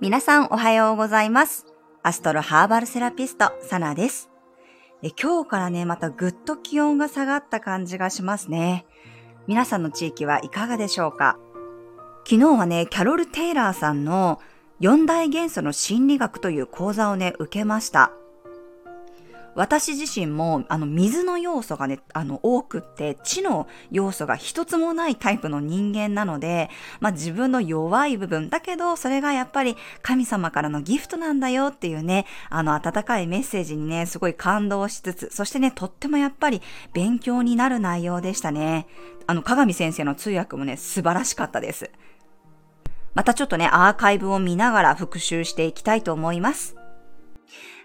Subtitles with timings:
[0.00, 1.66] 皆さんおはようございます。
[2.02, 4.30] アストロハーバルセラピスト、サナです。
[5.00, 8.84] え今日からね、またぐっと気温が下がった感じがしますね。
[9.46, 11.38] 皆さんの地域はいかがでしょうか？
[12.28, 14.40] 昨日はね、キャロル・テイラーさんの
[14.80, 18.10] 四大元素の心理学という講座をね、受けました。
[19.54, 26.70] 私自身も、あの、水の要素がね、あの、多くって、地の要素が一つもないタイプの人間なので、
[27.00, 36.62] まあ、自分の弱い部分、だけど、それがやっぱり神様からのギフトなんだよっていうね、あの、温かいメッセージにね、すごい感動しつつ、そしてね、とってもやっぱり
[36.92, 38.86] 勉強になる内容でしたね。
[39.26, 41.90] あの、鏡先生の通訳もね、素晴らしかったです。
[43.14, 46.76] またちょっとね、アーカイブを見ながら復習していきたいと思います。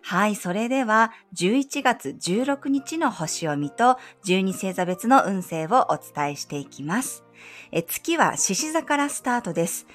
[0.03, 7.23] はい、それでは11月16日の星読みと12星座別の運勢をお伝えしていきます。
[7.71, 9.87] え月は獅子座からスタートです。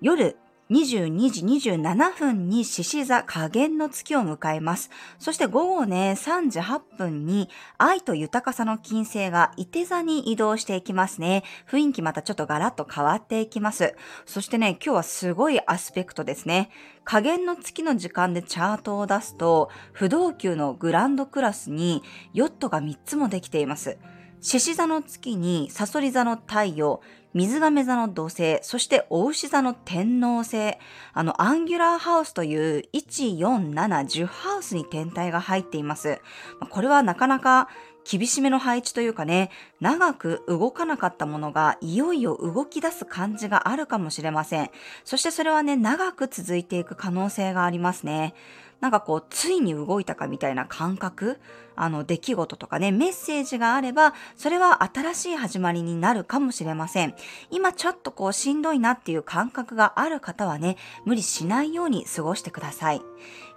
[0.00, 0.36] 夜
[0.70, 4.90] 22時27分に獅子座加減の月を迎えます。
[5.18, 11.44] そして午後ね、3時8分に愛と豊かさの金星が伊手座に移動していきますね。
[11.70, 13.94] 雰囲気またちょっとガラッと変わっていきます。
[14.24, 16.70] そしてね、今日はすごいアスペクトですね。
[17.04, 23.98] 加減の月の時間でチャートを出すと、不動級のグランドクラスにヨットが3つもできています。
[24.44, 27.00] 獅子座の月にサソリ座の太陽、
[27.32, 30.74] 水亀座の土星、そしてお牛座の天王星、
[31.14, 36.20] あの、アンギュラーハウスという1、4、7、10ハウスに天体が入っています。
[36.68, 37.70] これはなかなか
[38.04, 44.70] 厳しめの配置というかね、長く動かなかったものがいよいよ動き出す感じがあるかもしれません。
[45.04, 48.34] そしてそれはね、長く続いていく可能性がありますね。
[48.80, 51.40] なんかこう、ついに動いたかみたいな感覚、
[51.74, 57.14] あの、出来事とかね、メッセージがあれば、それは新しい始まりになるかもしれません。
[57.50, 63.00] 今ちょっとこう、しんどいなっていう感覚がある方はね、無理しないように過ごしてください。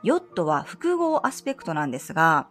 [0.02, 2.48] ヨットは複合アスペクトなんですが、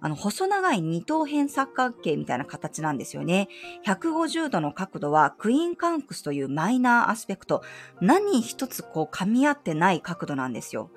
[0.00, 3.48] あの、細長い二等辺三角形みたいな形なんですよね。
[3.86, 7.62] 150度の角度はクイーンカンクスというマイナーアスペクト。
[8.00, 10.90] 何一つこう噛み合ってない角度なんですよ。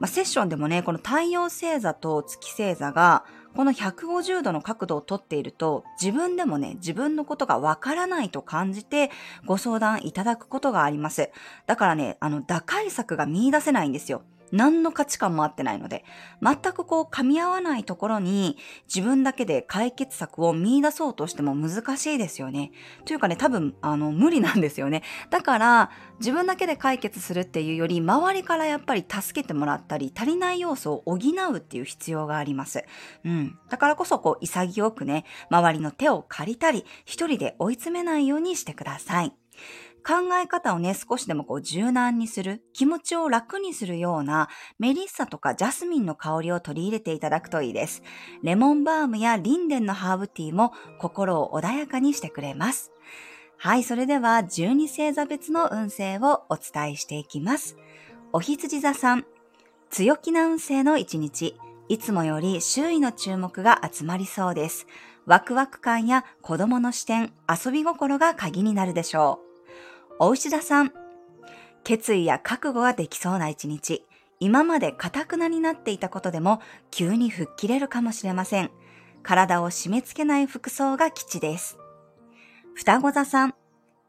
[0.00, 9.10] まあ、セッションでもね、この太陽星座と月星座がこの150度の角度をとっていると、自分でもね、自分のことがわからないと感じて、
[9.44, 11.30] ご相談いただくことがあります。
[11.66, 14.22] だからね、あの、打開策が見出せないんですよ。
[14.52, 16.04] 何の価値観も合ってないので、
[16.42, 18.58] 全くこう噛み合わないところに
[18.94, 22.70] 自分だけで解決策を見出そうとしても難しいですよね。
[23.04, 25.02] というかね、多分、あの、無理なんですよね。
[25.30, 32.84] だから、自分だけで解決するっていうより、周りからやっぱり助けてもらったり、足りない要素を補うっていう必要があります。
[33.24, 33.58] うん。
[33.70, 39.41] だからこそ、こう、潔くね、周りの手を借りたり、一人で追い詰めないようにしてください。
[40.02, 44.48] 考え方をね、少しでもこう柔軟にする、気持ちを楽にするような
[44.78, 48.02] メリッサとかジャスミンの香りを取り入れていただくといいです。
[48.42, 52.92] レモンバームやリンデンのハーブティーも心を穏やかにしてくれます。
[53.56, 57.76] はい、それでは12星座別の運勢をお伝えしていきます。
[58.32, 59.24] お羊座さん、
[59.90, 61.56] 強気な運勢の一日、
[61.88, 64.86] いつもより周囲の注目が集まりそうです。
[65.26, 69.51] ワクワク感や子供の視点、遊び心が鍵になるでしょう。
[70.24, 70.92] お牛座さん、
[71.82, 74.06] 決意や覚悟ができそうな一日、
[74.38, 76.60] 今まで堅くなになっていたことでも
[76.92, 78.70] 急に吹っ切れるかもしれません。
[79.24, 81.76] 体を締め付けない服装が基地です。
[82.74, 83.54] 双子座さん、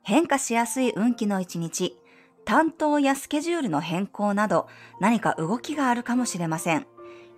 [0.04, 1.98] 変化しやすい運気の一日、
[2.46, 4.68] 担当やスケジュールの変更など
[5.00, 6.86] 何か動きがあるかもしれません。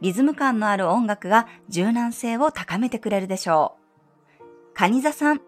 [0.01, 3.77] リズム感のある音楽が柔軟性を高めてくれるでしょ
[4.41, 4.43] う。
[4.73, 5.41] 蟹座さん、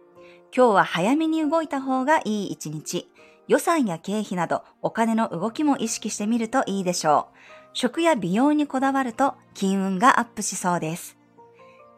[0.57, 3.07] 今日は早めに動いた方がいい一日。
[3.47, 7.37] 予算や経費などお金の動きも意識してみるといいでしょう。
[7.73, 11.15] 食や美容にこだわると金運がアップしそうです。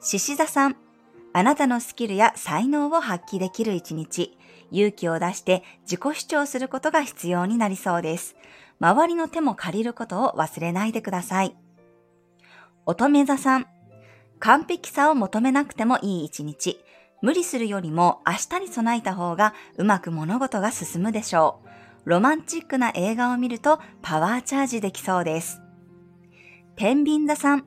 [0.01, 0.75] 獅子座さん、
[1.31, 4.37] あなたのスキルや才能を発揮できる一日。
[4.71, 8.35] 勇気を出して自己主張することが必要になりそうです。
[8.81, 11.55] 周りの手も借りることを忘れないでください。
[12.85, 13.67] 乙女座さん、
[14.39, 16.83] 完璧さを求めなくてもいい一日。
[17.21, 22.09] 無理するよりも明日に備えた方がうまく物事が進むでしょう。
[22.09, 25.61] ロマンチックな映画を見るとパワーチャージできそうです。
[26.75, 27.65] 天秤座さん。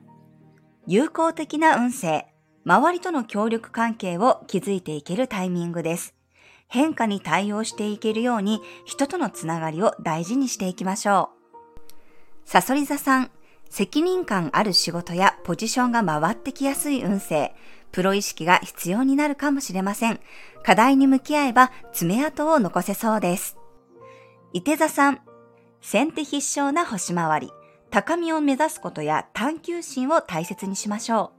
[0.87, 2.25] 友好的な運勢。
[2.65, 6.15] 周りとの協力関係を築いていけるタイミングです。
[6.67, 11.29] 変化に対応していけるように人とのつながりを大事にしていきましょ
[12.45, 12.49] う。
[12.49, 13.31] サソリ座さん。
[13.69, 17.55] 責任感ある仕事やポジションが回ってきやすい運勢。
[17.93, 20.19] プロ意識が必要になるかもしれません。
[20.63, 23.55] 課題に向き合えば爪痕を残せそうです。
[24.51, 25.21] 伊手座さん、
[25.79, 27.51] 先手必勝な星回り、
[27.91, 31.33] 高みを目指すことや探求心を大切にしましょ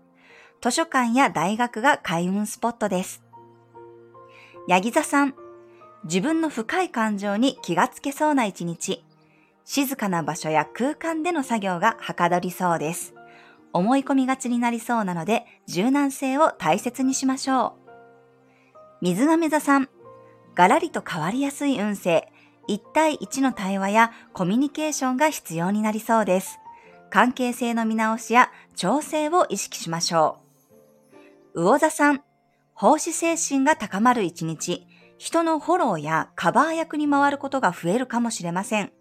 [0.60, 0.62] う。
[0.62, 3.24] 図書館や大学が開運スポットです。
[4.68, 5.34] ヤギ座さん、
[6.04, 9.04] 自分の深い感情に気がつけそうな一日。
[9.64, 13.14] 静かな場所や空間での作業がはかどりそうです。
[13.74, 17.84] 思い込みがちになりそうなので、柔軟性を大切にしましょう。
[19.02, 19.88] 水亀座さん、
[20.54, 22.32] ガラリと変わりやすい運勢、
[22.68, 26.60] 1対1の対話やコミュニケーションが必要になりそうです。
[27.10, 30.38] 関係性の見直しや調整を意識しましょ
[31.54, 31.62] う。
[31.62, 32.22] 魚座さん、
[32.74, 34.86] 奉仕精神が高まる一日、
[35.18, 38.92] 人のフォローやカバー役に回ることが増えるかもしれません。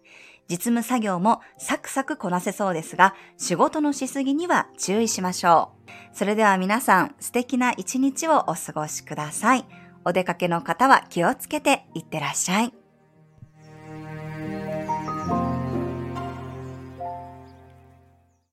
[0.48, 6.16] 実務作業もサクサクこなせそうですが、仕事のしすぎには注意しましょう。
[6.16, 9.64] それでは皆さん、素敵な一日をお過ごしください。
[10.04, 12.83] お出かけの方は気をつけていってらっしゃい。